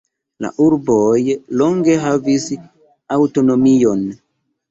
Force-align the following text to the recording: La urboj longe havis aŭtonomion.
La 0.43 0.49
urboj 0.67 1.19
longe 1.61 1.97
havis 2.05 2.47
aŭtonomion. 3.17 4.05